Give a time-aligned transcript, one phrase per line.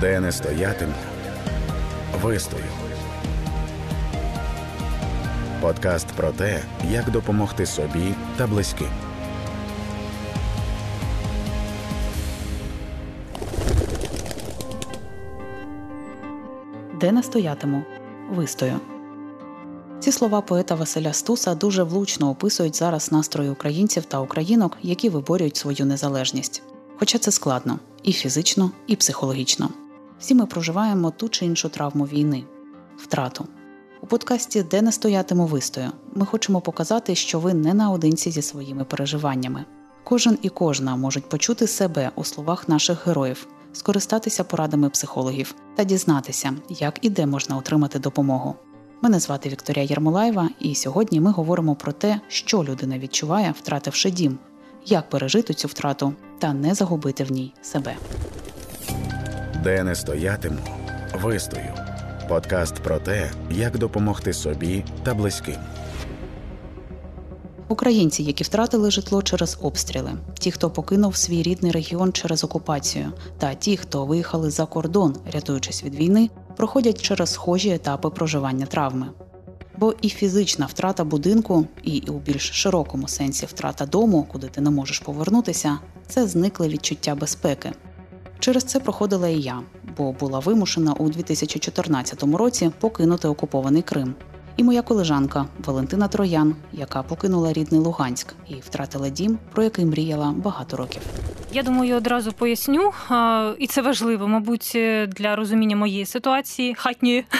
[0.00, 0.92] Де не стоятиму,
[2.22, 2.64] вистою.
[5.60, 8.88] Подкаст про те, як допомогти собі та близьким.
[17.00, 17.82] Де не стоятиму,
[18.30, 18.80] вистою.
[19.98, 25.56] Ці слова поета Василя Стуса дуже влучно описують зараз настрої українців та українок, які виборюють
[25.56, 26.62] свою незалежність.
[26.98, 29.70] Хоча це складно і фізично, і психологічно.
[30.20, 32.44] Всі ми проживаємо ту чи іншу травму війни,
[32.96, 33.46] втрату.
[34.00, 38.84] У подкасті Де не стоятиму вистою ми хочемо показати, що ви не наодинці зі своїми
[38.84, 39.64] переживаннями.
[40.04, 46.52] Кожен і кожна можуть почути себе у словах наших героїв, скористатися порадами психологів та дізнатися,
[46.68, 48.54] як і де можна отримати допомогу.
[49.02, 54.38] Мене звати Вікторія Єрмолаєва, і сьогодні ми говоримо про те, що людина відчуває, втративши дім,
[54.86, 57.96] як пережити цю втрату та не загубити в ній себе.
[59.64, 60.58] Де не стоятиму,
[61.22, 61.74] вистою.
[62.28, 65.56] Подкаст про те, як допомогти собі та близьким.
[67.68, 73.54] Українці, які втратили житло через обстріли, ті, хто покинув свій рідний регіон через окупацію, та
[73.54, 79.06] ті, хто виїхали за кордон, рятуючись від війни, проходять через схожі етапи проживання травми.
[79.76, 84.70] Бо і фізична втрата будинку, і у більш широкому сенсі втрата дому, куди ти не
[84.70, 87.72] можеш повернутися, це зникле відчуття безпеки.
[88.40, 89.60] Через це проходила і я,
[89.96, 94.14] бо була вимушена у 2014 році покинути окупований Крим.
[94.56, 100.34] І моя колежанка Валентина Троян, яка покинула рідний Луганськ і втратила дім, про який мріяла
[100.36, 101.02] багато років.
[101.52, 102.92] Я думаю, одразу поясню,
[103.58, 107.24] і це важливо, мабуть, для розуміння моєї ситуації хатньої.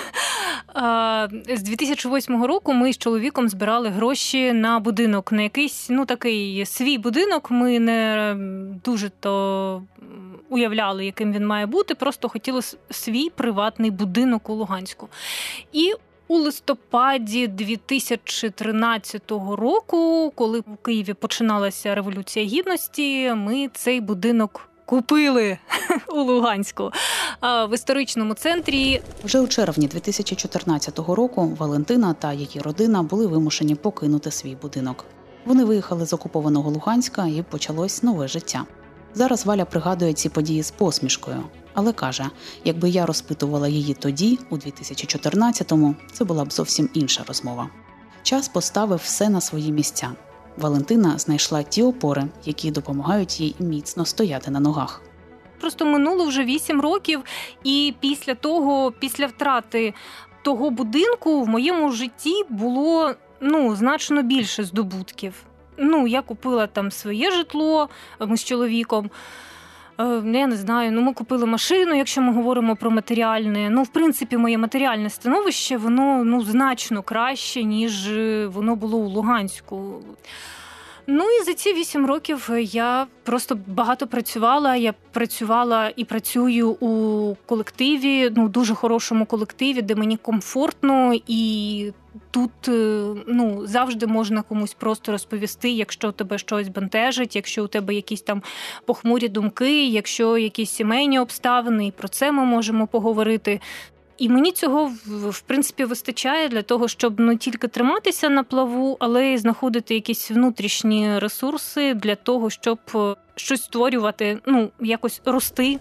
[1.57, 6.99] З 2008 року ми з чоловіком збирали гроші на будинок, на якийсь ну такий свій
[6.99, 7.51] будинок.
[7.51, 8.37] Ми не
[8.85, 9.83] дуже то
[10.51, 11.95] уявляли, яким він має бути.
[11.95, 15.09] Просто хотіли свій приватний будинок у Луганську.
[15.73, 15.93] І
[16.29, 24.67] у листопаді 2013 року, коли в Києві починалася революція гідності, ми цей будинок.
[24.85, 25.59] Купили
[26.09, 26.91] у Луганську
[27.43, 29.01] в історичному центрі.
[29.25, 35.05] Вже у червні 2014 року Валентина та її родина були вимушені покинути свій будинок.
[35.45, 38.65] Вони виїхали з окупованого Луганська і почалось нове життя.
[39.15, 41.45] Зараз Валя пригадує ці події з посмішкою,
[41.75, 42.31] але каже:
[42.65, 47.71] якби я розпитувала її тоді, у 2014-му, це була б зовсім інша розмова.
[48.23, 50.11] Час поставив все на свої місця.
[50.57, 55.03] Валентина знайшла ті опори, які допомагають їй міцно стояти на ногах.
[55.61, 57.23] Просто минуло вже вісім років,
[57.65, 59.95] і після того, після втрати
[60.43, 65.35] того будинку, в моєму житті було ну значно більше здобутків.
[65.81, 67.89] Ну, я купила там своє житло,
[68.21, 69.11] ми з чоловіком.
[70.01, 73.71] Е, я не знаю, ну ми купили машину, якщо ми говоримо про матеріальне.
[73.71, 78.11] Ну, в принципі, моє матеріальне становище, воно ну значно краще, ніж
[78.47, 80.03] воно було у Луганську.
[81.07, 84.77] Ну і за ці вісім років я просто багато працювала.
[84.77, 91.93] Я працювала і працюю у колективі, ну дуже хорошому колективі, де мені комфортно, і
[92.31, 97.95] тут е, ну завжди можна комусь просто розповісти, якщо тебе щось бентежить, якщо у тебе
[97.95, 98.43] якісь там
[98.85, 103.61] похмурі думки, якщо якісь сімейні обставини, і про це ми можемо поговорити.
[104.19, 109.27] І мені цього в принципі вистачає для того, щоб не тільки триматися на плаву, але
[109.27, 115.79] й знаходити якісь внутрішні ресурси для того, щоб е, щось створювати, ну якось рости.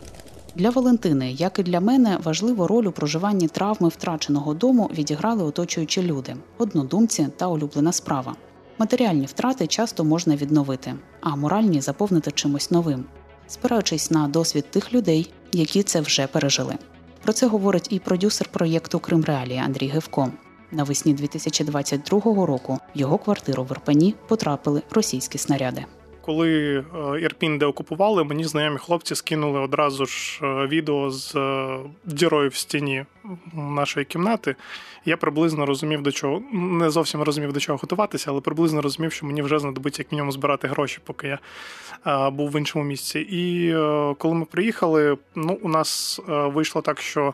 [0.60, 6.02] Для Валентини, як і для мене, важливу роль у проживанні травми втраченого дому відіграли оточуючі
[6.02, 8.36] люди, однодумці та улюблена справа.
[8.78, 13.06] Матеріальні втрати часто можна відновити, а моральні заповнити чимось новим,
[13.48, 16.76] спираючись на досвід тих людей, які це вже пережили.
[17.24, 20.32] Про це говорить і продюсер проєкту Крим Реалії Андрій Гевко.
[20.72, 25.86] Навесні 2022 року в його квартиру в Ірпені потрапили російські снаряди.
[26.30, 31.80] Коли е, Ірпінь де окупували, мені знайомі хлопці скинули одразу ж е, відео з е,
[32.06, 33.06] дірою в стіні
[33.54, 34.56] нашої кімнати.
[35.06, 39.26] Я приблизно розумів, до чого не зовсім розумів, до чого готуватися, але приблизно розумів, що
[39.26, 41.38] мені вже знадобиться як мінімум збирати гроші, поки
[42.06, 43.20] я був в іншому місці.
[43.20, 43.74] І
[44.18, 47.34] коли ми приїхали, ну у нас вийшло так, що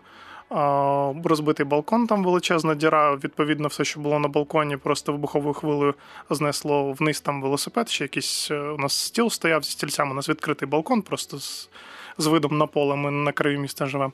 [1.23, 3.15] розбитий балкон, там величезна діра.
[3.15, 5.93] Відповідно, все, що було на балконі, просто вибуховою хвилею
[6.29, 7.89] знесло вниз там велосипед.
[7.89, 10.11] Ще якийсь е, у нас стіл стояв зі стільцями.
[10.11, 11.69] У нас відкритий балкон, просто з.
[12.17, 14.13] З видом на поле ми на краю міста живемо.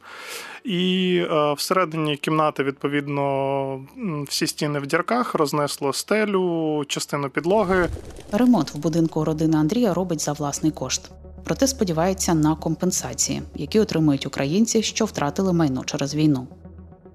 [0.64, 3.86] І е, всередині кімнати, відповідно,
[4.28, 7.90] всі стіни в дірках рознесло стелю, частину підлоги.
[8.32, 11.12] Ремонт в будинку родини Андрія робить за власний кошт.
[11.44, 16.48] Проте сподівається на компенсації, які отримують українці, що втратили майно через війну.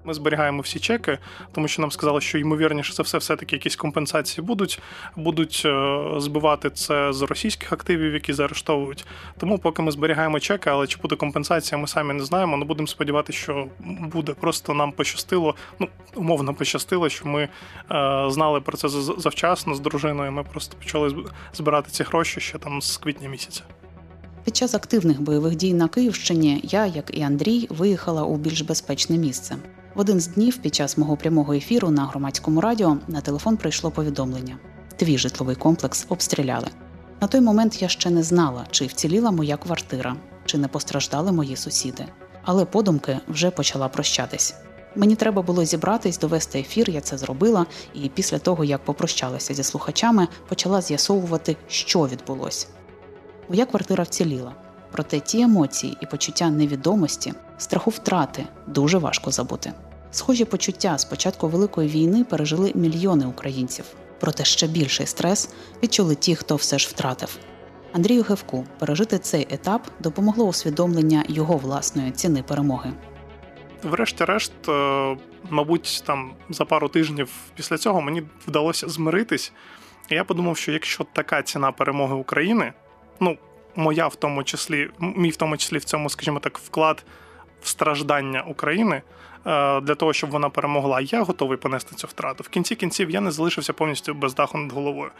[0.07, 1.17] Ми зберігаємо всі чеки,
[1.51, 4.81] тому що нам сказали, що ймовірніше за все, все-таки якісь компенсації будуть,
[5.15, 9.05] будуть е, збивати це з російських активів, які заарештовують.
[9.37, 12.57] Тому поки ми зберігаємо чеки, але чи буде компенсація, ми самі не знаємо.
[12.57, 13.67] Ну будемо сподіватися, що
[14.13, 14.33] буде.
[14.33, 17.49] Просто нам пощастило, ну умовно пощастило, що ми е,
[18.29, 20.31] знали про це завчасно з дружиною.
[20.31, 21.15] Ми просто почали
[21.53, 23.63] збирати ці гроші ще там з квітня місяця.
[24.47, 29.17] Під час активних бойових дій на Київщині я, як і Андрій, виїхала у більш безпечне
[29.17, 29.55] місце.
[29.95, 33.91] В один з днів під час мого прямого ефіру на громадському радіо на телефон прийшло
[33.91, 34.57] повідомлення:
[34.95, 36.67] твій житловий комплекс обстріляли.
[37.21, 40.15] На той момент я ще не знала, чи вціліла моя квартира,
[40.45, 42.05] чи не постраждали мої сусіди.
[42.43, 44.55] Але подумки вже почала прощатись.
[44.95, 49.63] Мені треба було зібратись, довести ефір, я це зробила, і після того, як попрощалася зі
[49.63, 52.67] слухачами, почала з'ясовувати, що відбулося.
[53.49, 54.55] Моя квартира вціліла.
[54.91, 59.73] Проте ті емоції і почуття невідомості, страху втрати дуже важко забути.
[60.11, 63.85] Схожі почуття з початку великої війни пережили мільйони українців.
[64.19, 65.53] Проте ще більший стрес
[65.83, 67.37] відчули ті, хто все ж втратив.
[67.93, 72.93] Андрію Гевку пережити цей етап допомогло усвідомлення його власної ціни перемоги.
[73.83, 75.17] Врешті-решт, е,
[75.49, 79.53] мабуть, там за пару тижнів після цього мені вдалося змиритись.
[80.09, 82.73] І я подумав, що якщо така ціна перемоги України,
[83.19, 83.37] ну
[83.75, 87.03] моя в тому числі, мій в тому числі в цьому, скажімо так, вклад
[87.61, 89.01] в страждання України.
[89.47, 92.43] Е, для того, щоб вона перемогла, я готовий понести цю втрату.
[92.43, 95.11] В кінці кінців я не залишився повністю без даху над головою.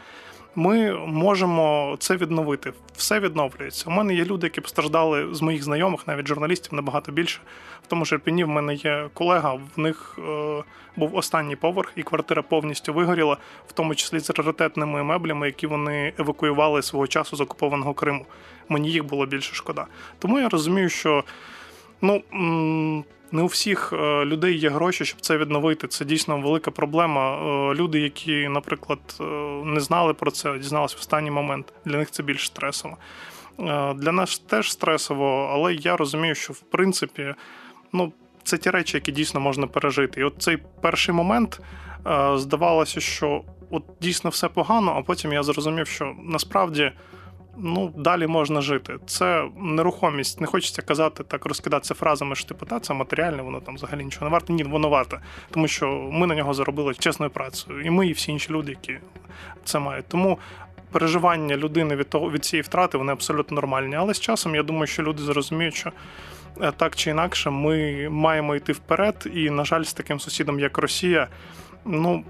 [0.54, 2.72] Ми можемо це відновити.
[2.96, 3.84] Все відновлюється.
[3.88, 7.40] У мене є люди, які постраждали з моїх знайомих, навіть журналістів набагато більше.
[7.84, 9.52] В тому ж Ірпіні в мене є колега.
[9.52, 10.62] В них е,
[10.96, 13.36] був останній поверх, і квартира повністю вигоріла,
[13.68, 18.26] в тому числі з раритетними меблями, які вони евакуювали свого часу з окупованого Криму.
[18.68, 19.86] Мені їх було більше шкода.
[20.18, 21.24] Тому я розумію, що
[22.00, 23.04] ну.
[23.32, 25.88] Не у всіх е, людей є гроші, щоб це відновити.
[25.88, 27.36] Це дійсно велика проблема.
[27.36, 29.24] Е, люди, які, наприклад, е,
[29.64, 31.72] не знали про це, дізналися в останній момент.
[31.84, 32.96] Для них це більш стресово.
[33.96, 37.34] Для нас теж стресово, але я розумію, що в принципі,
[37.92, 38.12] ну,
[38.42, 40.20] це ті речі, які дійсно можна пережити.
[40.20, 41.60] І от цей перший момент
[42.34, 46.92] здавалося, що от дійсно все погано, а потім я зрозумів, що насправді
[47.58, 48.96] ну далі можна жити.
[49.06, 50.40] Це нерухомість.
[50.40, 54.26] Не хочеться казати так, розкидатися фразами, що типу, та це матеріальне, воно там взагалі нічого
[54.26, 54.52] не варте.
[54.52, 55.20] Ні, воно варте,
[55.50, 58.98] тому що ми на нього заробили чесною працею, і ми, і всі інші люди, які
[59.64, 60.08] це мають.
[60.08, 60.38] Тому.
[60.92, 63.94] Переживання людини від того від цієї втрати вони абсолютно нормальні.
[63.94, 65.92] Але з часом я думаю, що люди зрозуміють, що
[66.62, 69.28] е, так чи інакше ми маємо йти вперед.
[69.34, 71.28] І, на жаль, з таким сусідом, як Росія,
[71.84, 72.24] ну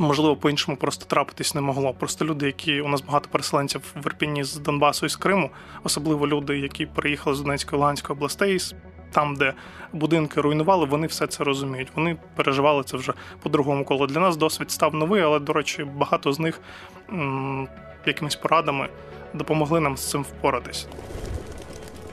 [0.00, 1.94] можливо, по-іншому просто трапитись не могло.
[1.94, 5.50] Просто люди, які у нас багато переселенців в Ірпіні з Донбасу і з Криму,
[5.84, 8.58] особливо люди, які приїхали з Донецької Луганської областей.
[9.12, 9.54] Там, де
[9.92, 11.88] будинки руйнували, вони все це розуміють.
[11.96, 13.12] Вони переживали це вже
[13.42, 14.06] по другому колу.
[14.06, 16.60] Для нас досвід став новий, але, до речі, багато з них
[17.12, 17.68] м-
[18.06, 18.88] якимись порадами
[19.34, 20.88] допомогли нам з цим впоратись.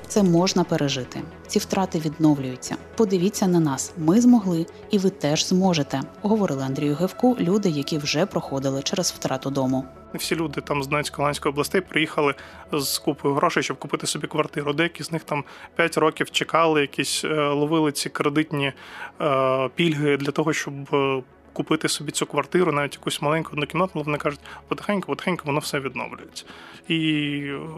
[0.08, 1.22] Це можна пережити.
[1.48, 2.76] Ці втрати відновлюються.
[2.96, 6.02] Подивіться на нас, ми змогли, і ви теж зможете.
[6.22, 9.86] Говорили Андрію Гевку, люди, які вже проходили через втрату дому.
[10.14, 12.34] Всі люди там з Донецької Луганської областей приїхали
[12.72, 14.74] з купою грошей, щоб купити собі квартиру.
[14.74, 15.44] Деякі з них там
[15.76, 18.74] 5 років чекали, якісь е, ловили ці кредитні
[19.22, 21.24] е, пільги для того, щоб е,
[21.58, 25.80] купити собі цю квартиру, навіть якусь маленьку однокімнатну, але вони кажуть, потихеньку, потихеньку воно все
[25.80, 26.46] відновлюється.
[26.88, 26.98] І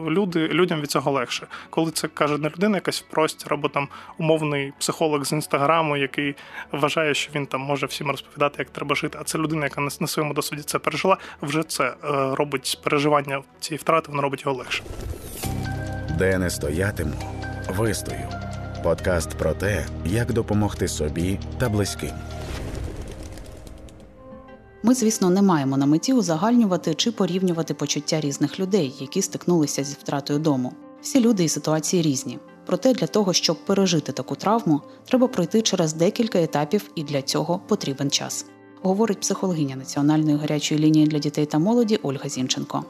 [0.08, 1.46] люди, людям від цього легше.
[1.70, 6.34] Коли це каже не людина, якась в простір, або там умовний психолог з інстаграму, який
[6.72, 9.18] вважає, що він там може всім розповідати, як треба жити.
[9.20, 11.94] А це людина, яка на своєму досвіді це пережила, вже це е,
[12.34, 14.82] робить переживання цієї втрати, воно робить його легше.
[16.18, 17.14] Де не стоятиму,
[17.68, 18.28] вистою.
[18.82, 22.12] Подкаст про те, як допомогти собі та близьким.
[24.82, 29.96] Ми, звісно, не маємо на меті узагальнювати чи порівнювати почуття різних людей, які стикнулися зі
[30.00, 30.72] втратою дому.
[31.02, 32.38] Всі люди і ситуації різні.
[32.66, 37.60] Проте для того, щоб пережити таку травму, треба пройти через декілька етапів, і для цього
[37.66, 38.46] потрібен час.
[38.82, 42.84] Говорить психологиня Національної гарячої лінії для дітей та молоді Ольга Зінченко.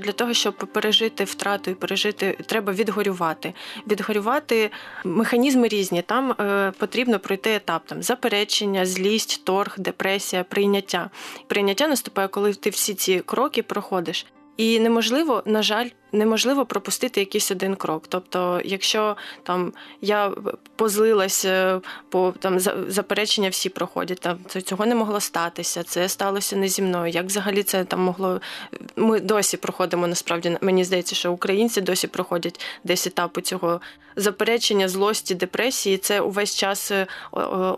[0.00, 3.54] Для того, щоб пережити втрату і пережити, треба відгорювати.
[3.90, 4.70] Відгорювати
[5.04, 6.02] механізми різні.
[6.02, 11.10] Там е, потрібно пройти етап там заперечення, злість, торг, депресія, прийняття.
[11.46, 14.26] Прийняття наступає, коли ти всі ці кроки проходиш.
[14.56, 18.04] І неможливо, на жаль, неможливо пропустити якийсь один крок.
[18.08, 20.32] Тобто, якщо там я
[20.76, 26.68] позлилась, е, по там заперечення всі проходять, там цього не могло статися, це сталося не
[26.68, 27.12] зі мною.
[27.12, 28.40] Як взагалі це там могло?
[28.96, 30.58] Ми досі проходимо насправді.
[30.60, 33.80] Мені здається, що українці досі проходять десь етапи цього
[34.16, 35.98] заперечення, злості, депресії.
[35.98, 37.06] Це увесь час е,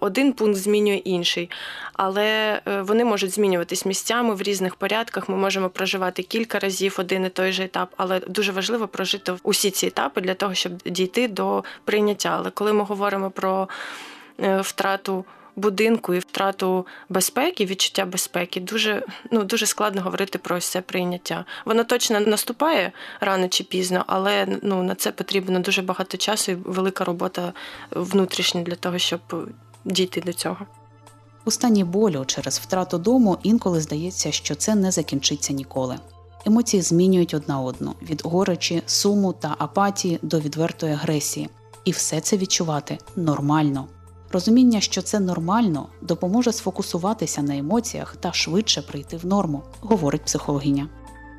[0.01, 1.51] один пункт змінює інший,
[1.93, 5.29] але е, вони можуть змінюватись місцями в різних порядках.
[5.29, 9.71] Ми можемо проживати кілька разів один і той же етап, але дуже важливо прожити усі
[9.71, 12.29] ці етапи для того, щоб дійти до прийняття.
[12.39, 13.69] Але коли ми говоримо про
[14.41, 15.25] е, втрату
[15.57, 21.45] будинку і втрату безпеки, відчуття безпеки, дуже ну дуже складно говорити про це прийняття.
[21.65, 26.55] Воно точно наступає рано чи пізно, але ну на це потрібно дуже багато часу і
[26.55, 27.53] велика робота
[27.91, 29.21] внутрішня для того, щоб
[29.85, 30.67] дійти до цього.
[31.45, 35.99] У стані болю через втрату дому інколи здається, що це не закінчиться ніколи.
[36.47, 41.49] Емоції змінюють одна одну від горечі, суму та апатії до відвертої агресії,
[41.85, 43.87] і все це відчувати нормально.
[44.33, 50.89] Розуміння, що це нормально, допоможе сфокусуватися на емоціях та швидше прийти в норму, говорить психологиня.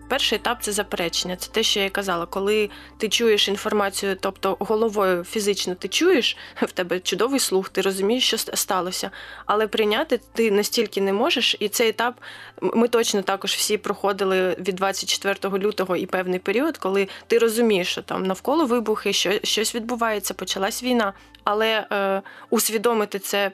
[0.08, 1.36] Перший етап це заперечення.
[1.36, 2.26] Це те, що я казала.
[2.26, 8.28] Коли ти чуєш інформацію, тобто головою фізично ти чуєш, в тебе чудовий слух, ти розумієш,
[8.28, 9.12] що сталося.
[9.46, 12.16] Але прийняти ти настільки не можеш, і цей етап
[12.62, 18.02] ми точно також всі проходили від 24 лютого і певний період, коли ти розумієш, що
[18.02, 21.14] там навколо вибухи, що щось відбувається, почалась війна.
[21.44, 23.52] Але е, усвідомити це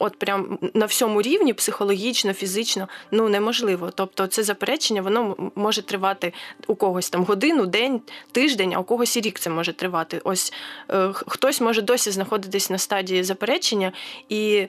[0.00, 3.90] от прям на всьому рівні, психологічно, фізично, ну неможливо.
[3.94, 6.32] Тобто, це заперечення, воно може тривати
[6.66, 8.00] у когось там годину, день,
[8.32, 10.20] тиждень, а у когось і рік це може тривати.
[10.24, 10.52] Ось
[10.90, 13.92] е, хтось може досі знаходитись на стадії заперечення
[14.28, 14.66] і.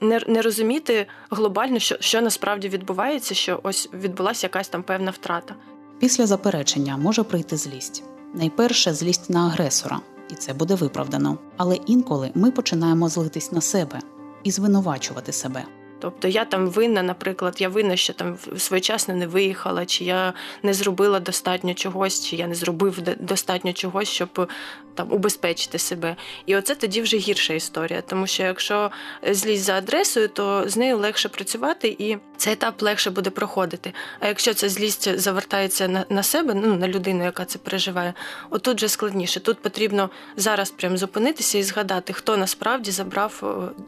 [0.00, 5.54] Не не розуміти глобально, що що насправді відбувається, що ось відбулася якась там певна втрата.
[5.98, 8.04] Після заперечення може прийти злість.
[8.34, 10.00] Найперше злість на агресора,
[10.30, 11.38] і це буде виправдано.
[11.56, 14.00] Але інколи ми починаємо злитись на себе,
[14.46, 15.64] і звинувачувати себе.
[16.00, 20.74] Тобто я там винна, наприклад, я винна, що там своєчасно не виїхала, чи я не
[20.74, 24.48] зробила достатньо чогось, чи я не зробив достатньо чогось, щоб
[24.96, 26.16] там убезпечити себе.
[26.46, 28.90] І оце тоді вже гірша історія, тому що якщо
[29.30, 33.92] злізь за адресою, то з нею легше працювати і цей етап легше буде проходити.
[34.20, 38.14] А якщо ця злість завертається на на себе, ну на людину, яка це переживає,
[38.50, 39.40] отут вже складніше.
[39.40, 43.42] Тут потрібно зараз прям зупинитися і згадати, хто насправді забрав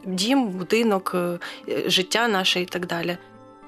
[0.04, 1.38] дім, будинок, е,
[1.86, 3.18] життя наше і так далі.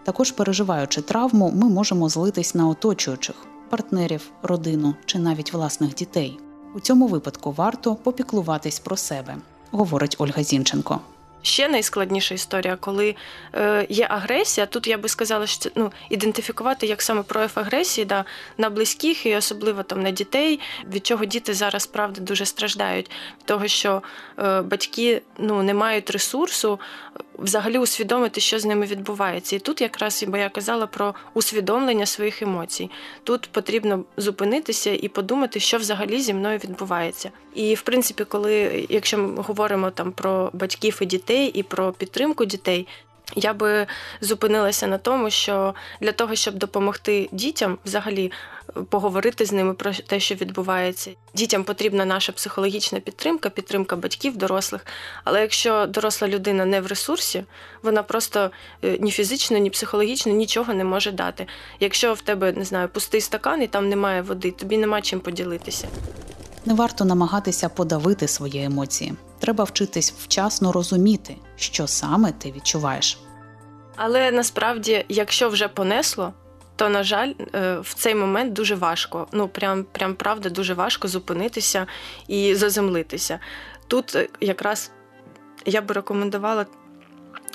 [0.05, 3.37] Також переживаючи травму, ми можемо злитись на оточуючих
[3.71, 6.39] партнерів, родину чи навіть власних дітей.
[6.75, 9.37] У цьому випадку варто попіклуватись про себе,
[9.71, 11.01] говорить Ольга Зінченко.
[11.43, 13.17] Ще найскладніша історія, коли
[13.55, 14.67] е, є агресія.
[14.67, 18.25] Тут я би сказала, що ну ідентифікувати як саме прояв агресії да,
[18.59, 20.61] на близьких і особливо там на дітей,
[20.93, 23.11] від чого діти зараз правда дуже страждають,
[23.45, 24.03] того, що
[24.39, 26.81] е, батьки ну не мають ресурсу
[27.39, 29.57] взагалі усвідомити, що з ними відбувається.
[29.57, 32.91] І тут якраз бо я казала про усвідомлення своїх емоцій.
[33.25, 37.31] Тут потрібно зупинитися і подумати, що взагалі зі мною відбувається.
[37.55, 42.45] І в принципі, коли якщо ми говоримо там про батьків і дітей і про підтримку
[42.45, 42.87] дітей.
[43.37, 43.87] Я би
[44.21, 48.33] зупинилася на тому, що для того, щоб допомогти дітям, взагалі
[48.89, 51.11] поговорити з ними про те, що відбувається.
[51.35, 54.87] Дітям потрібна наша психологічна підтримка, підтримка батьків, дорослих.
[55.25, 57.45] Але якщо доросла людина не в ресурсі,
[57.83, 58.51] вона просто
[58.85, 61.47] е, ні фізично, ні психологічно нічого не може дати.
[61.81, 65.89] Якщо в тебе не знаю, пустий стакан і там немає води, тобі нема чим поділитися.
[66.67, 69.15] Не варто намагатися подавити свої емоції.
[69.39, 73.19] Треба вчитись вчасно розуміти, що саме ти відчуваєш.
[73.97, 76.33] Але насправді, якщо вже понесло,
[76.77, 79.27] то на жаль, е, в цей момент дуже важко.
[79.33, 81.87] Ну прям прям правда дуже важко зупинитися
[82.29, 83.39] і заземлитися.
[83.87, 84.91] Тут е, якраз
[85.67, 86.67] я би рекомендувала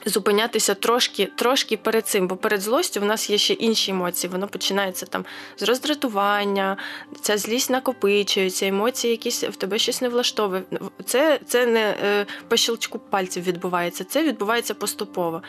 [0.05, 4.31] зупинятися трошки трошки перед цим, бо перед злостю в нас є ще інші емоції.
[4.31, 5.25] Воно починається там
[5.57, 6.77] з роздратування,
[7.21, 10.63] ця злість накопичується, емоції, якісь в тебе щось не влаштовує.
[11.05, 15.41] Це це не е, по щелчку пальців відбувається, це відбувається поступово.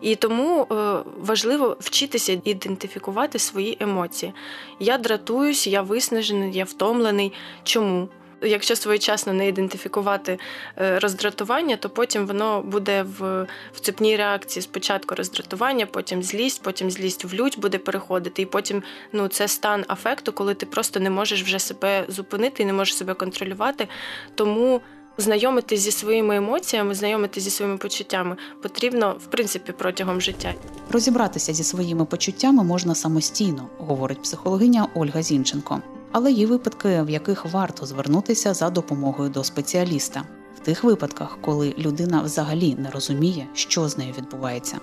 [0.00, 4.32] І тому е, важливо вчитися ідентифікувати свої емоції.
[4.80, 7.32] Я дратуюсь, я виснажений, я втомлений.
[7.64, 8.08] Чому?
[8.44, 10.38] Якщо своєчасно не ідентифікувати
[10.78, 14.62] е, роздратування, то потім воно буде в в цепній реакції.
[14.62, 18.82] Спочатку роздратування, потім злість, потім злість в лють буде переходити, і потім
[19.12, 22.96] ну, це стан афекту, коли ти просто не можеш вже себе зупинити і не можеш
[22.96, 23.88] себе контролювати.
[24.34, 24.80] Тому.
[25.18, 30.54] Знайомитись зі своїми емоціями, знайомитись зі своїми почуттями потрібно в принципі протягом життя.
[30.90, 35.82] Розібратися зі своїми почуттями можна самостійно, говорить психологиня Ольга Зінченко
[36.16, 40.22] Але є випадки, в яких варто звернутися за допомогою до спеціаліста,
[40.56, 44.78] в тих випадках, коли людина взагалі не розуміє, що з нею відбувається.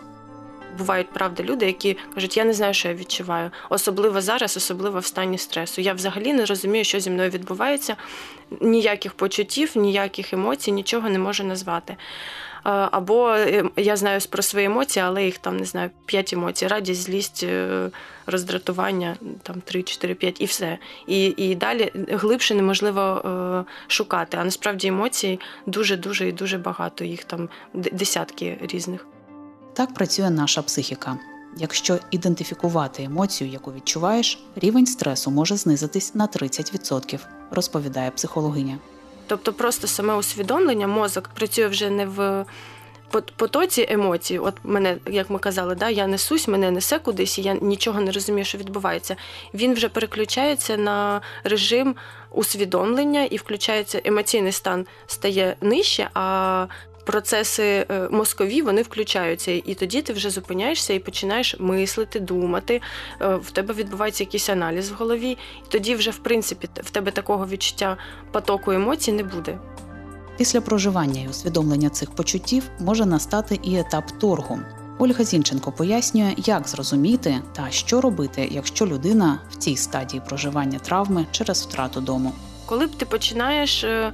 [0.78, 5.06] Бувають правда люди, які кажуть, я не знаю, що я відчуваю, особливо зараз, особливо в
[5.06, 5.82] стані стресу.
[5.82, 7.96] Я взагалі не розумію, що зі мною відбувається.
[8.62, 11.98] Ніяких почуттів, ніяких емоцій, нічого не можу назвати.
[12.64, 17.02] Або е, я знаю про свої емоції, але їх там не знаю, п'ять емоцій: радість,
[17.02, 17.90] злість, е,
[18.26, 20.78] роздратування, там три, чотири, п'ять і все.
[21.08, 24.38] І і далі глибше неможливо е, шукати.
[24.42, 27.04] А насправді емоцій дуже, дуже і дуже багато.
[27.04, 29.08] Їх там десятки різних.
[29.74, 31.18] Так працює наша психіка.
[31.58, 37.20] Якщо ідентифікувати емоцію, яку відчуваєш, рівень стресу може знизитись на 30%,
[37.52, 38.78] розповідає психологиня.
[39.32, 42.46] Тобто, просто саме усвідомлення, мозок працює вже не в
[43.36, 44.40] потоці емоцій.
[44.40, 48.12] От мене, як ми казали, да, я несусь, мене несе кудись, і я нічого не
[48.12, 49.16] розумію, що відбувається.
[49.54, 51.96] Він вже переключається на режим
[52.32, 56.66] усвідомлення і включається емоційний стан стає нижче, а
[57.02, 62.82] процеси е, мозкові вони включаються, і тоді ти вже зупиняєшся і починаєш мислити, думати.
[63.22, 65.38] Е, в тебе відбувається якийсь аналіз в голові, і
[65.70, 67.98] тоді вже в принципі в тебе такого відчуття
[68.32, 69.58] потоку емоцій не буде.
[70.38, 74.60] Після проживання і усвідомлення цих почуттів може настати і етап торгу.
[75.00, 81.26] Ольга Зінченко пояснює, як зрозуміти та що робити, якщо людина в цій стадії проживання травми
[81.32, 82.34] через втрату дому.
[82.66, 84.14] Коли б ти починаєш е,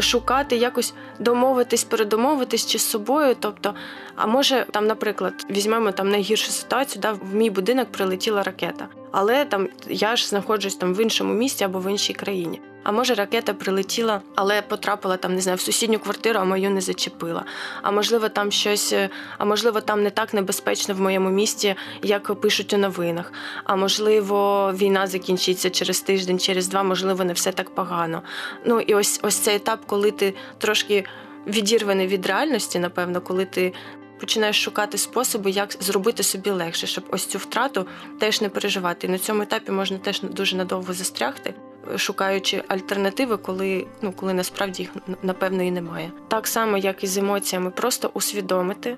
[0.00, 3.36] шукати, якось домовитись, передомовитись чи з собою.
[3.40, 3.74] Тобто,
[4.16, 9.44] а може, там, наприклад, візьмемо там найгіршу ситуацію, да, в мій будинок прилетіла ракета, але
[9.44, 12.60] там я ж знаходжусь там в іншому місті або в іншій країні.
[12.88, 16.80] А може ракета прилетіла, але потрапила там, не знаю, в сусідню квартиру, а мою не
[16.80, 17.44] зачепила.
[17.82, 18.94] А можливо, там щось,
[19.38, 23.32] а можливо, там не так небезпечно в моєму місті, як пишуть у новинах.
[23.64, 28.22] А можливо, війна закінчиться через тиждень, через два, можливо, не все так погано.
[28.64, 31.04] Ну і ось ось цей етап, коли ти трошки
[31.46, 33.72] відірваний від реальності, напевно, коли ти.
[34.20, 37.86] Починаєш шукати способи, як зробити собі легше, щоб ось цю втрату
[38.18, 39.06] теж не переживати.
[39.06, 41.54] І на цьому етапі можна теж дуже надовго застрягти
[41.96, 44.90] шукаючи альтернативи, коли ну коли насправді їх
[45.22, 46.10] напевно і немає.
[46.28, 48.96] Так само, як і з емоціями, просто усвідомити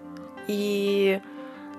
[0.49, 1.17] і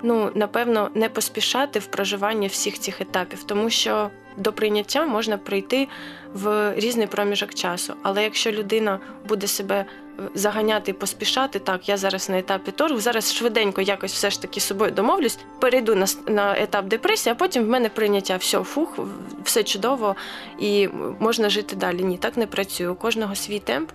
[0.04, 5.88] ну напевно не поспішати в проживанні всіх цих етапів, тому що до прийняття можна прийти
[6.34, 7.94] в різний проміжок часу.
[8.04, 9.86] Але якщо людина буде себе
[10.34, 14.64] заганяти поспішати, так я зараз на етапі торгу, зараз швиденько якось все ж таки з
[14.64, 19.00] собою домовлюсь, перейду на на етап депресії, а потім в мене прийняття все, фух,
[19.44, 20.16] все чудово
[20.60, 22.04] і можна жити далі.
[22.04, 22.90] Ні, так не працює.
[22.90, 23.92] У кожного свій темп,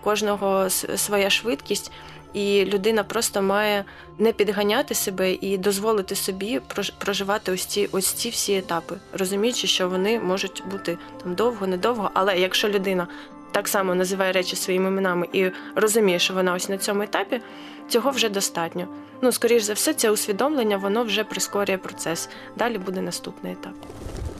[0.00, 1.92] у кожного своя швидкість.
[2.34, 3.84] І людина просто має
[4.18, 6.60] не підганяти себе і дозволити собі
[6.98, 12.10] проживати ось ці ось ці всі етапи, розуміючи, що вони можуть бути там довго, недовго.
[12.14, 13.06] Але якщо людина
[13.54, 17.40] так само називає речі своїми іменами і розуміє, що вона ось на цьому етапі,
[17.88, 18.86] цього вже достатньо.
[19.22, 22.28] Ну, скоріш за все, це усвідомлення, воно вже прискорює процес.
[22.58, 23.72] Далі буде наступний етап.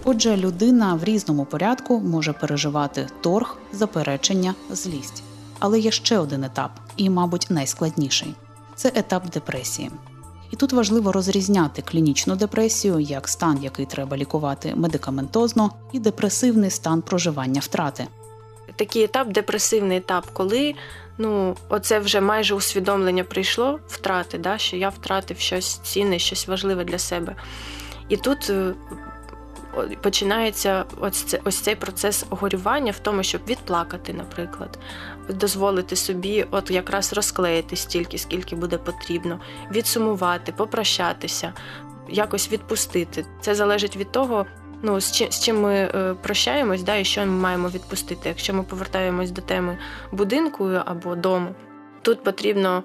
[0.04, 5.22] Отже, людина в різному порядку може переживати торг, заперечення, злість.
[5.58, 8.34] Але є ще один етап, і, мабуть, найскладніший
[8.74, 9.90] це етап депресії.
[10.50, 17.02] І тут важливо розрізняти клінічну депресію як стан, який треба лікувати медикаментозно, і депресивний стан
[17.02, 18.06] проживання втрати.
[18.76, 20.74] Такий етап, депресивний етап, коли
[21.18, 26.84] ну, оце вже майже усвідомлення прийшло втрати, да, що я втратив щось цінне, щось важливе
[26.84, 27.36] для себе.
[28.08, 28.74] І тут е,
[30.00, 34.78] починається ось, ось цей процес горювання в тому, щоб відплакати, наприклад,
[35.28, 41.52] дозволити собі, от якраз розклеїти стільки, скільки буде потрібно, відсумувати, попрощатися,
[42.08, 43.26] якось відпустити.
[43.40, 44.46] Це залежить від того.
[44.86, 48.28] Ну, з чим з чим ми е, прощаємось, да, і що ми маємо відпустити.
[48.28, 49.78] Якщо ми повертаємось до теми
[50.12, 51.54] будинку або дому,
[52.02, 52.82] тут потрібно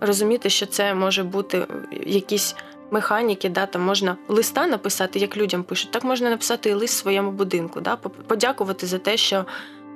[0.00, 1.66] розуміти, що це може бути
[2.06, 2.56] якісь
[2.90, 7.30] механіки, да, там можна листа написати, як людям пишуть, так можна написати і лист своєму
[7.30, 9.44] будинку, да, подякувати за те, що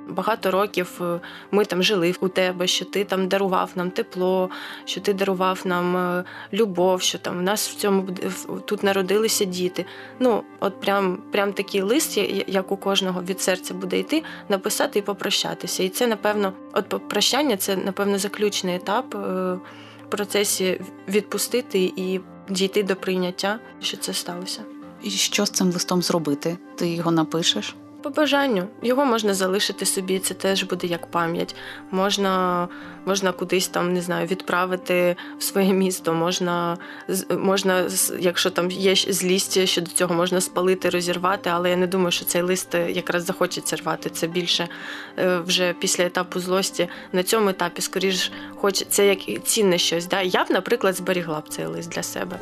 [0.09, 1.19] багато років е,
[1.51, 4.49] ми там жили у тебе, що ти там дарував нам тепло,
[4.85, 8.07] що ти дарував нам е, любов, що там у нас в цьому
[8.65, 9.85] тут народилися діти.
[10.19, 12.17] Ну, от прям прям такий лист,
[12.47, 15.83] як у кожного від серця буде йти, написати і попрощатися.
[15.83, 22.83] І це, напевно, от прощання це, напевно, заключний етап е, в процесі відпустити і дійти
[22.83, 24.61] до прийняття, що це сталося.
[25.03, 26.57] І що з цим листом зробити?
[26.75, 27.75] Ти його напишеш?
[28.07, 31.55] По бажанню його можна залишити собі, це теж буде як пам'ять.
[31.91, 32.67] Можна
[33.05, 36.13] можна кудись там не знаю відправити в своє місто.
[36.13, 36.77] Можна,
[37.29, 37.89] можна,
[38.19, 41.49] якщо там є злість щодо цього, можна спалити, розірвати.
[41.49, 44.09] Але я не думаю, що цей лист якраз захочеться рвати.
[44.09, 44.67] Це більше
[45.19, 46.89] е, вже після етапу злості.
[47.11, 50.07] На цьому етапі, скоріш, хоч це як цінне щось.
[50.07, 50.21] Да?
[50.21, 52.39] Я б, наприклад, зберігла б цей лист для себе.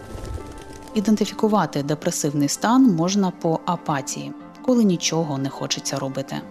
[0.93, 4.33] Ідентифікувати депресивний стан можна по апатії
[4.65, 6.41] коли нічого не хочеться робити.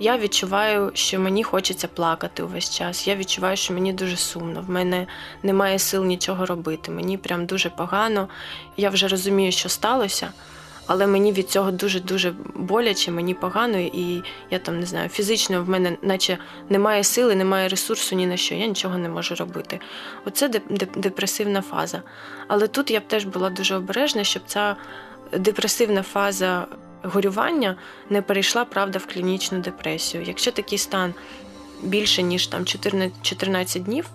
[0.00, 3.08] Я відчуваю, що мені хочеться плакати увесь час.
[3.08, 4.62] Я відчуваю, що мені дуже сумно.
[4.62, 5.06] В мене
[5.42, 6.90] немає сил нічого робити.
[6.90, 8.28] Мені прям дуже погано.
[8.76, 10.32] Я вже розумію, що сталося,
[10.86, 15.68] але мені від цього дуже-дуже боляче, мені погано, і я там не знаю, фізично в
[15.68, 18.54] мене, наче немає сили, немає ресурсу ні на що.
[18.54, 19.80] Я нічого не можу робити.
[20.26, 20.48] Оце
[20.96, 22.02] депресивна фаза.
[22.48, 24.76] Але тут я б теж була дуже обережна, щоб ця
[25.32, 26.66] депресивна фаза
[27.04, 27.76] горювання
[28.10, 30.24] не перейшла правда в клінічну депресію.
[30.26, 31.14] Якщо такий стан
[31.82, 32.64] більше ніж там
[33.22, 34.10] 14 днів,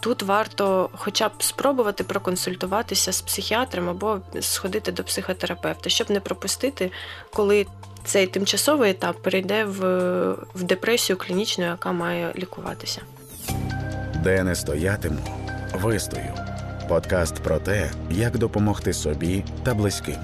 [0.00, 6.90] тут варто хоча б спробувати проконсультуватися з психіатром або сходити до психотерапевта, щоб не пропустити,
[7.32, 7.66] коли
[8.04, 9.80] цей тимчасовий етап перейде в,
[10.54, 13.00] в депресію клінічну, яка має лікуватися.
[14.14, 15.18] Де не стоятиму,
[15.74, 16.34] вистою.
[16.88, 20.16] Подкаст про те, як допомогти собі та близьким.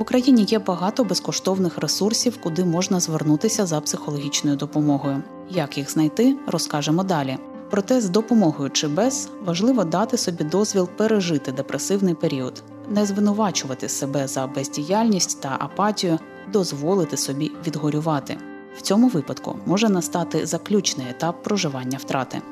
[0.00, 5.22] В Україні є багато безкоштовних ресурсів, куди можна звернутися за психологічною допомогою.
[5.50, 7.38] Як їх знайти, розкажемо далі.
[7.70, 14.28] Проте з допомогою чи без важливо дати собі дозвіл пережити депресивний період, не звинувачувати себе
[14.28, 16.18] за бездіяльність та апатію,
[16.52, 18.36] дозволити собі відгорювати.
[18.76, 22.42] В цьому випадку може настати заключний етап проживання втрати.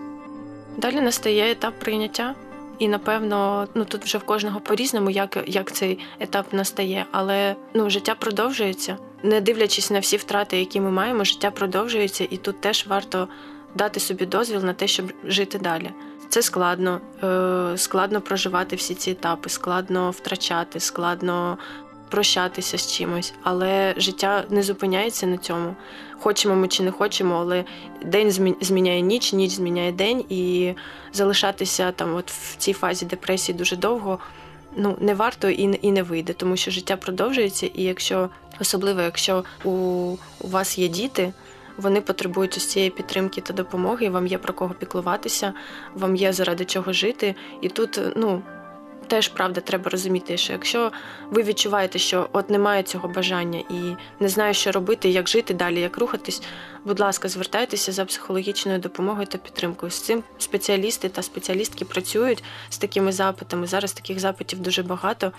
[0.76, 2.34] Далі настає етап прийняття.
[2.78, 7.90] І напевно, ну тут вже в кожного по-різному, як як цей етап настає, але ну
[7.90, 12.86] життя продовжується, не дивлячись на всі втрати, які ми маємо, життя продовжується, і тут теж
[12.86, 13.28] варто
[13.74, 15.90] дати собі дозвіл на те, щоб жити далі.
[16.28, 21.58] Це складно, е, складно проживати всі ці етапи, складно втрачати, складно
[22.10, 25.76] прощатися з чимось, але життя не зупиняється на цьому.
[26.20, 27.64] Хочемо ми чи не хочемо, але
[28.04, 30.74] день зміняє ніч, ніч зміняє день, і
[31.12, 34.18] залишатися там, от в цій фазі депресії дуже довго.
[34.76, 39.44] Ну, не варто і і не вийде, тому що життя продовжується, і якщо особливо, якщо
[39.64, 39.70] у,
[40.40, 41.32] у вас є діти,
[41.76, 44.10] вони потребують ось цієї підтримки та допомоги.
[44.10, 45.52] Вам є про кого піклуватися,
[45.94, 47.34] вам є заради чого жити.
[47.60, 48.42] І тут ну
[49.08, 50.92] теж правда треба розуміти, що якщо
[51.30, 55.80] ви відчуваєте, що от немає цього бажання і не знаю, що робити, як жити далі,
[55.80, 56.42] як рухатись,
[56.84, 59.92] будь ласка, звертайтеся за психологічною допомогою та підтримкою.
[59.92, 63.66] З цим спеціалісти та спеціалістки працюють з такими запитами.
[63.66, 65.32] Зараз таких запитів дуже багато,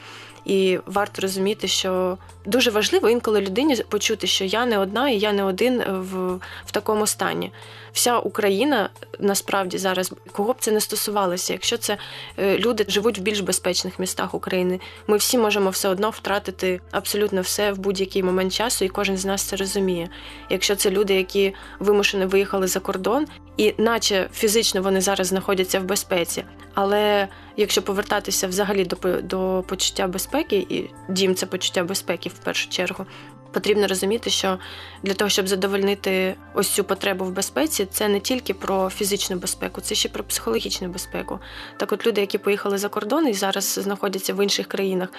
[0.46, 5.34] і варто розуміти, що дуже важливо інколи людині почути, що я не одна і я
[5.34, 7.52] не один в, в такому стані.
[7.94, 11.98] Вся Україна насправді зараз кого б це не стосувалося, якщо це
[12.38, 17.42] е, люди живуть в більш безпечних містах України, ми всі можемо все одно втратити абсолютно
[17.42, 20.10] все в будь-який момент часу, і кожен з нас це розуміє.
[20.50, 21.39] Якщо це люди, які
[21.80, 23.26] вимушено виїхали за кордон,
[23.58, 30.08] і наче фізично вони зараз знаходяться в безпеці, але якщо повертатися взагалі до до почуття
[30.08, 33.06] безпеки, і дім це почуття безпеки в першу чергу,
[33.52, 34.60] Потрібно розуміти, що
[35.04, 39.82] для того, щоб задовольнити ось цю потребу в безпеці, це не тільки про фізичну безпеку,
[39.82, 41.40] це ще про психологічну безпеку.
[41.78, 45.10] Так, от люди, які поїхали за кордон і зараз знаходяться в інших країнах,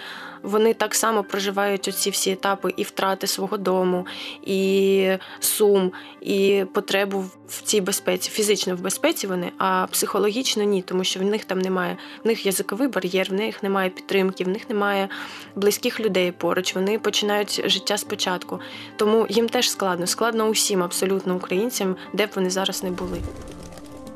[0.42, 4.06] вони так само проживають оці всі етапи і втрати свого дому,
[4.42, 11.04] і сум, і потребу в цій безпеці, фізично в безпеці вони, а психологічно ні, тому
[11.04, 14.68] що в них там немає, в них язиковий бар'єр, в них немає підтримки, в них
[14.68, 15.08] немає
[15.54, 16.74] близьких людей поруч.
[16.74, 18.19] Вони починають життя спочатку.
[18.96, 23.20] Тому їм теж складно, складно усім абсолютно українцям, де б вони зараз не були.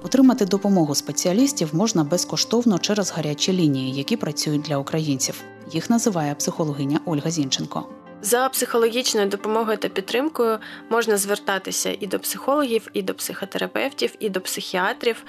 [0.02, 5.42] Отримати допомогу спеціалістів можна безкоштовно через гарячі лінії, які працюють для українців.
[5.72, 7.86] Їх називає психологиня Ольга Зінченко.
[8.22, 10.58] За психологічною допомогою та підтримкою
[10.90, 15.24] можна звертатися і до психологів, і до психотерапевтів, і до психіатрів.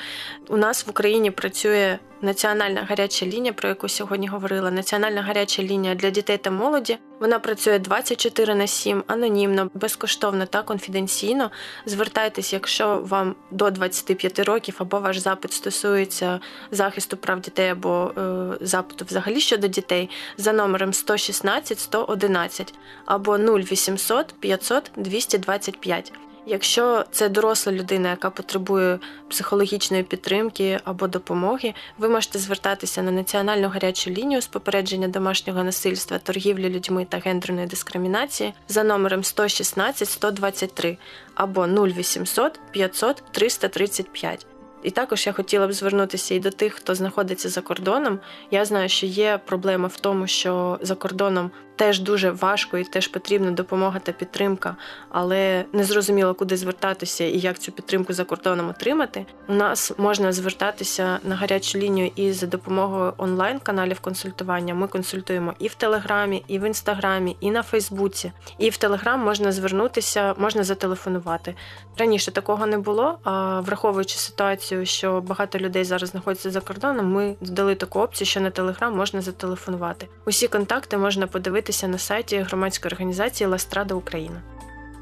[0.49, 4.71] У нас в Україні працює національна гаряча лінія, про яку сьогодні говорила.
[4.71, 6.97] Національна гаряча лінія для дітей та молоді.
[7.19, 11.51] Вона працює 24 на 7, анонімно, безкоштовно та конфіденційно.
[11.85, 16.39] Звертайтесь, якщо вам до 25 років або ваш запит стосується
[16.71, 22.73] захисту прав дітей або е, запиту взагалі щодо дітей за номером 116 111
[23.05, 26.13] або 0800 500 225.
[26.47, 33.67] Якщо це доросла людина, яка потребує психологічної підтримки або допомоги, ви можете звертатися на національну
[33.67, 40.97] гарячу лінію з попередження домашнього насильства, торгівлі людьми та гендерної дискримінації за номером 116 123
[41.35, 44.45] або 0800 500 335.
[44.83, 48.19] І також я хотіла б звернутися і до тих, хто знаходиться за кордоном.
[48.51, 53.07] Я знаю, що є проблема в тому, що за кордоном теж дуже важко і теж
[53.07, 54.75] потрібна допомога та підтримка,
[55.09, 59.25] але не зрозуміло, куди звертатися і як цю підтримку за кордоном отримати.
[59.47, 64.73] У нас можна звертатися на гарячу лінію і за допомогою онлайн-каналів консультування.
[64.73, 68.31] Ми консультуємо і в Телеграмі, і в інстаграмі, і на Фейсбуці.
[68.57, 71.55] І в Телеграм можна звернутися, можна зателефонувати.
[71.97, 73.19] Раніше такого не було.
[73.23, 78.41] А враховуючи ситуацію, що багато людей зараз знаходяться за кордоном, ми додали таку опцію, що
[78.41, 80.07] на Телеграм можна зателефонувати.
[80.25, 84.41] Усі контакти можна подивитися подивитися на сайті громадської організації Ластрада Україна.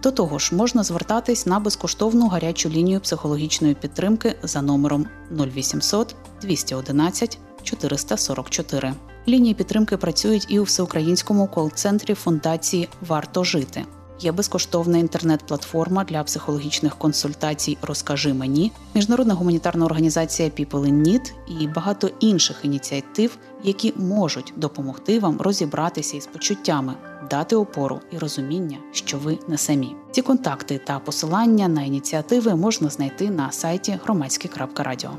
[0.04, 7.40] До того ж, можна звертатись на безкоштовну гарячу лінію психологічної підтримки за номером 0800 211
[7.64, 8.94] 444.
[9.28, 13.86] Лінії підтримки працюють і у всеукраїнському кол-центрі фундації Варто жити.
[14.24, 21.32] Є безкоштовна інтернет-платформа для психологічних консультацій Розкажи мені, міжнародна гуманітарна організація People in Need
[21.62, 26.94] і багато інших ініціатив, які можуть допомогти вам розібратися із почуттями,
[27.30, 29.96] дати опору і розуміння, що ви не самі.
[30.12, 35.12] Ці контакти та посилання на ініціативи можна знайти на сайті громадське.радіо.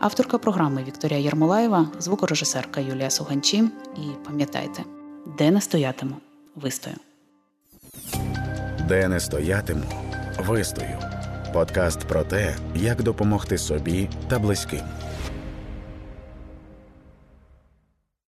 [0.00, 3.58] Авторка програми Вікторія Єрмолаєва, звукорежисерка Юлія Суганчі.
[3.96, 4.84] І пам'ятайте,
[5.38, 6.16] де не стоятиму,
[6.54, 6.96] вистою.
[8.88, 9.84] Де не стоятиму,
[10.38, 10.98] вистою.
[11.52, 14.80] Подкаст про те, як допомогти собі та близьким.